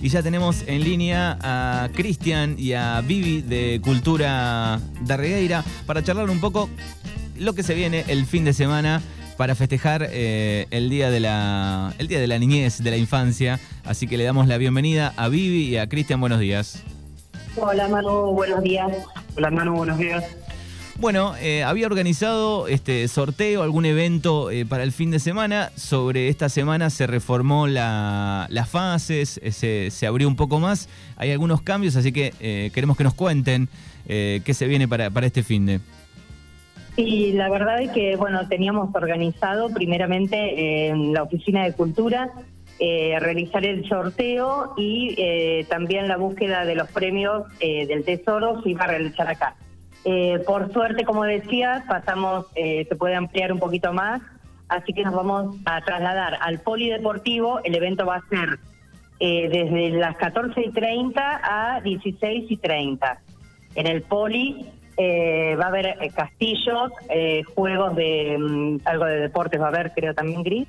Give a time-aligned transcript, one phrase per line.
[0.00, 6.02] y ya tenemos en línea a Cristian y a Vivi de Cultura de Regueira para
[6.02, 6.68] charlar un poco
[7.38, 9.02] lo que se viene el fin de semana
[9.36, 13.60] para festejar eh, el, día de la, el Día de la Niñez, de la Infancia.
[13.84, 16.20] Así que le damos la bienvenida a Vivi y a Cristian.
[16.20, 16.82] Buenos días.
[17.56, 18.90] Hola Manu, buenos días.
[19.36, 20.24] Hola Manu, buenos días.
[20.98, 25.70] Bueno, eh, había organizado este sorteo, algún evento eh, para el fin de semana.
[25.76, 30.88] Sobre esta semana se reformó la, las fases, se, se, abrió un poco más.
[31.16, 33.68] Hay algunos cambios, así que queremos que nos cuenten
[34.06, 35.80] qué se viene para, para este fin de.
[36.96, 42.32] Sí, la verdad es que bueno teníamos organizado primeramente en la oficina de cultura
[42.80, 48.62] eh, realizar el sorteo y eh, también la búsqueda de los premios eh, del tesoro
[48.62, 49.56] se iba a realizar acá.
[50.46, 54.22] Por suerte, como decía, pasamos, se puede ampliar un poquito más,
[54.68, 57.60] así que nos vamos a trasladar al polideportivo.
[57.64, 58.58] El evento va a ser
[59.20, 63.20] desde las 14 y 30 a 16 y 30.
[63.74, 64.66] En el poli
[65.00, 69.68] eh, va a haber eh, castillos, eh, juegos de mm, algo de deportes, va a
[69.68, 70.66] haber creo también gris.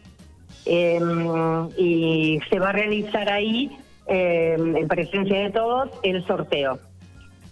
[0.65, 3.75] Em, y se va a realizar ahí,
[4.05, 6.79] em, en presencia de todos, el sorteo.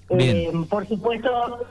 [0.10, 1.66] Em, por supuesto,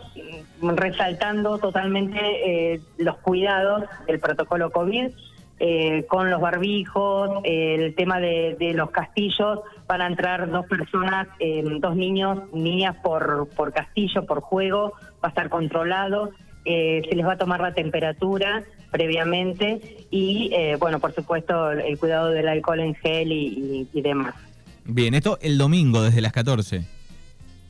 [0.61, 5.11] resaltando totalmente los cuidados del protocolo COVID
[5.59, 11.64] eh, con los barbijos, el tema de, los castillos, van a entrar dos personas, eh,
[11.81, 16.31] dos niños, niñas por, por castillo, por juego, va a estar controlado,
[16.67, 22.29] eh, se les va a tomar la temperatura previamente y, bueno, por supuesto, el cuidado
[22.31, 24.34] del alcohol en gel y, y demás.
[24.84, 26.95] Bien, esto el domingo desde las 14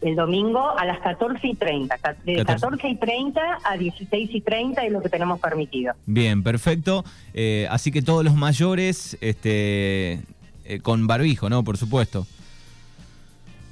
[0.00, 1.96] el domingo a las 14 y 30.
[2.24, 5.94] De 14, y 30 a 16 y 30 es lo que tenemos permitido.
[6.06, 7.04] Bien, perfecto.
[7.34, 10.20] Eh, así que todos los mayores este,
[10.64, 11.64] eh, con barbijo, ¿no?
[11.64, 12.26] Por supuesto.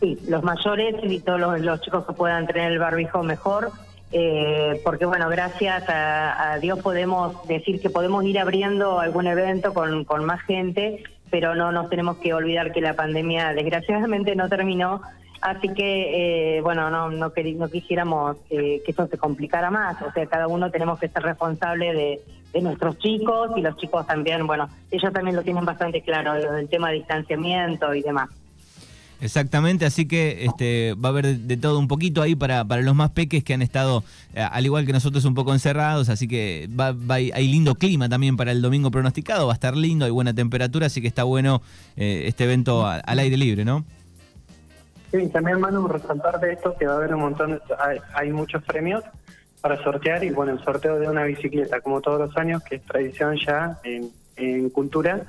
[0.01, 3.71] Sí, los mayores y todos los, chicos que puedan tener el barbijo mejor.
[4.17, 10.05] Eh, porque bueno, gracias a, Dios podemos decir que podemos ir abriendo algún evento con,
[10.05, 15.03] con más gente, pero no nos tenemos que olvidar que la pandemia desgraciadamente no terminó
[15.45, 20.01] Así que, eh, bueno, no, no, no quisiéramos eh, que esto se complicara más.
[20.01, 24.47] O sea, cada uno tenemos que ser responsable de, nuestros chicos y los chicos también,
[24.47, 28.31] bueno, ellos también lo tienen bastante claro, el tema de distanciamiento y demás.
[29.21, 32.95] Exactamente, así que este, va a haber de, todo un poquito ahí para, para los
[32.95, 34.05] más peques que han estado,
[34.35, 38.37] eh, al igual que nosotros, un poco encerrados, así que va, hay lindo clima también
[38.37, 41.61] para el domingo pronosticado, va a estar lindo, hay buena temperatura, así que está bueno
[41.97, 43.85] este evento al aire libre, ¿no?
[45.15, 47.61] Sí, también Manu, resaltar de esto que va a haber un montón,
[48.15, 49.05] hay, muchos premios
[49.61, 52.83] para sortear y bueno, el sorteo de una bicicleta, como todos los años, que es
[52.83, 55.23] tradición ya en, cultura,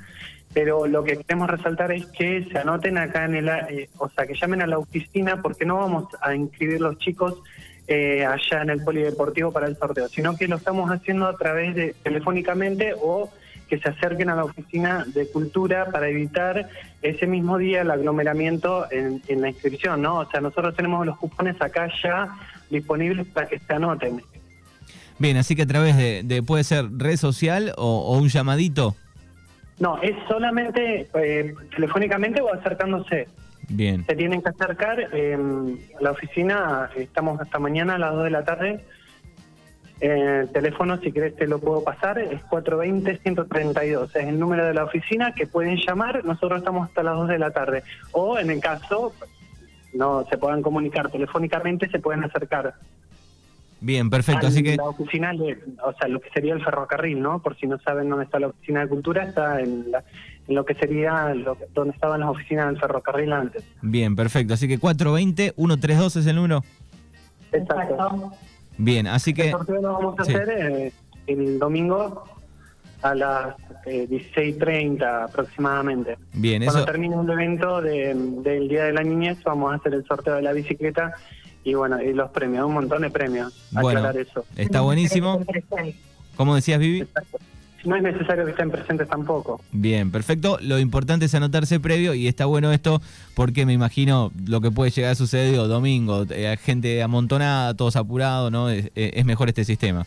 [0.55, 4.25] pero lo que queremos resaltar es que se anoten acá en el, eh, o sea,
[4.25, 7.43] que llamen a la oficina porque no vamos a inscribir los chicos
[7.87, 11.75] eh, allá en el polideportivo para el sorteo, sino que lo estamos haciendo a través
[11.75, 13.29] de telefónicamente o
[13.67, 16.69] que se acerquen a la oficina de cultura para evitar
[17.01, 20.19] ese mismo día el aglomeramiento en, la inscripción, ¿no?
[20.19, 22.29] O sea, nosotros tenemos los cupones acá ya
[22.69, 24.21] disponibles para que se anoten.
[25.17, 28.95] Bien, así que a través de, puede ser red social o, un llamadito.
[29.79, 33.27] No, es solamente eh, telefónicamente o acercándose.
[33.67, 34.05] Bien.
[34.05, 35.37] Se tienen que acercar eh,
[35.99, 38.85] a la oficina, estamos hasta mañana a las 2 de la tarde
[39.99, 44.09] el teléfono, si querés te lo puedo pasar, es 420-132.
[44.15, 46.25] Es el número de la oficina que pueden llamar.
[46.25, 47.83] Nosotros estamos hasta las 2 de la tarde.
[48.11, 49.13] O en el caso
[49.93, 52.73] no se puedan comunicar telefónicamente, se pueden acercar.
[53.79, 54.47] Bien, perfecto.
[54.47, 55.31] Así que la oficina,
[55.83, 57.39] o sea, lo que sería el ferrocarril, ¿no?
[57.39, 59.85] Por si no saben dónde está la oficina de cultura, está en,
[60.47, 63.63] lo que sería lo, donde estaban las oficinas del ferrocarril antes.
[63.81, 64.53] Bien, perfecto.
[64.53, 66.63] Así que 420-132 es el número.
[67.51, 68.31] Exacto.
[68.77, 69.45] Bien, así que...
[69.45, 70.91] El sorteo lo vamos a hacer eh,
[71.27, 72.23] el domingo
[73.01, 73.55] a las
[73.85, 76.17] eh, 16.30 aproximadamente.
[76.33, 80.35] Bien, Cuando termine el evento del Día de la Niñez vamos a hacer el sorteo
[80.35, 81.13] de la bicicleta
[81.63, 83.67] y bueno, y los premios, un montón de premios.
[83.71, 84.45] Bueno, eso.
[84.55, 85.41] está buenísimo.
[86.35, 87.01] ¿Cómo decías, Vivi?
[87.01, 87.37] Exacto
[87.85, 89.61] no es necesario que estén presentes tampoco.
[89.71, 90.57] Bien, perfecto.
[90.61, 93.01] Lo importante es anotarse previo y está bueno esto
[93.35, 98.51] porque me imagino lo que puede llegar a suceder domingo, eh, gente amontonada, todos apurados,
[98.51, 98.69] ¿no?
[98.69, 100.05] Es, mejor este sistema.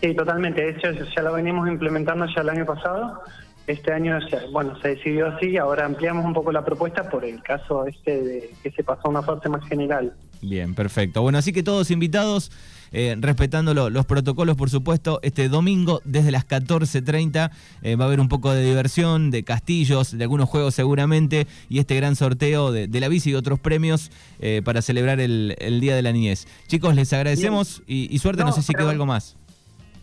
[0.00, 0.68] Sí, totalmente.
[0.68, 3.22] Eso ya lo venimos implementando ya el año pasado.
[3.70, 4.18] Este año,
[4.52, 8.50] bueno, se decidió así, ahora ampliamos un poco la propuesta por el caso este de
[8.62, 10.12] que se pasó a una fase más general.
[10.42, 11.20] Bien, perfecto.
[11.22, 12.50] Bueno, así que todos invitados,
[12.92, 17.50] eh, respetando los protocolos, por supuesto, este domingo desde las 14.30
[17.82, 21.78] eh, va a haber un poco de diversión, de castillos, de algunos juegos seguramente, y
[21.78, 26.02] este gran sorteo de, la bici y otros premios eh, para celebrar el, Día de
[26.02, 26.46] la Niñez.
[26.66, 29.36] Chicos, les agradecemos y, suerte, no, sé si quedó algo más.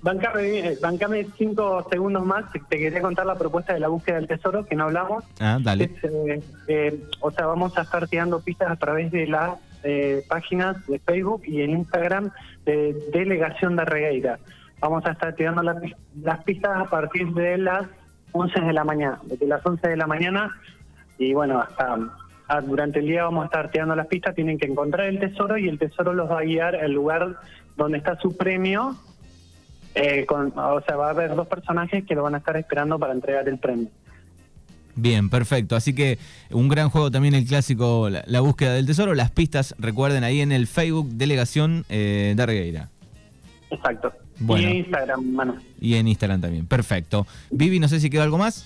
[0.02, 2.46] Bancame, bancame cinco segundos más.
[2.52, 5.24] Te quería contar la propuesta de la búsqueda del tesoro, que no hablamos.
[5.40, 5.92] Ah, dale.
[6.04, 10.86] Eh, eh, o sea, vamos a estar tirando pistas a través de las eh, páginas
[10.88, 12.32] de Facebook y en Instagram
[12.66, 14.40] de Delegación de Regueira.
[14.80, 17.88] Vamos a estar tirando las pistas a partir de las
[18.32, 19.20] 11 de la mañana.
[19.24, 20.52] Desde las 11 de la mañana
[21.18, 21.98] y bueno, hasta
[22.48, 24.36] ah, durante el día vamos a estar tirando las pistas.
[24.36, 27.36] Tienen que encontrar el tesoro y el tesoro los va a guiar al lugar
[27.76, 28.96] donde está su premio
[29.98, 33.14] eh, o sea, va a haber dos personajes que lo van a estar esperando para
[33.14, 33.90] entregar el premio.
[34.96, 35.76] Bien, perfecto.
[35.76, 36.18] Así que
[36.50, 39.14] un gran juego también el clásico, la, búsqueda del tesoro.
[39.14, 42.90] Las pistas, recuerden, ahí en el Facebook Delegación eh, de Argueira.
[43.70, 44.12] Exacto.
[44.40, 45.58] y en Instagram, mano.
[45.80, 46.66] Y en Instagram también.
[46.66, 47.28] Perfecto.
[47.52, 48.66] Vivi, no sé si quedó algo más.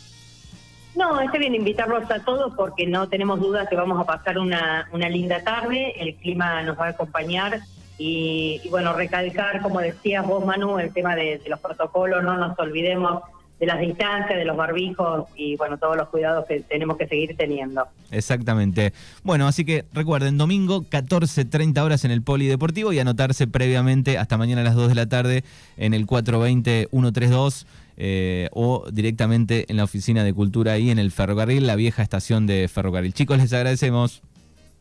[0.96, 4.88] No, está bien invitarlos a todos porque no tenemos dudas que vamos a pasar una,
[4.94, 5.94] una linda tarde.
[5.98, 7.62] El clima nos va a acompañar
[7.98, 13.22] y, bueno, recalcar, como decías vos, Manu, el tema de, los protocolos, no nos olvidemos
[13.60, 17.38] de las distancias, de los barbijos y bueno, todos los cuidados que tenemos que seguir
[17.38, 17.86] teniendo.
[18.10, 18.92] Exactamente.
[19.24, 24.62] Bueno, así que recuerden, domingo 14.30 horas en el Polideportivo y anotarse previamente hasta mañana
[24.62, 25.44] a las 2 de la tarde
[25.78, 27.68] en el 420-132
[27.98, 32.48] eh, o directamente en la oficina de cultura ahí en el ferrocarril, la vieja estación
[32.48, 33.14] de ferrocarril.
[33.14, 34.24] Chicos, les agradecemos.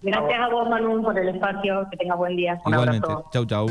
[0.03, 1.87] Gracias a vos, Manu, por el espacio.
[1.91, 2.61] Que tenga buen día.
[2.65, 3.09] Un Igualmente.
[3.33, 3.67] Chau, chau.